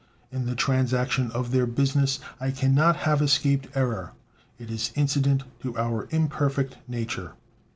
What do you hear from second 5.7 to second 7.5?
our imperfect nature.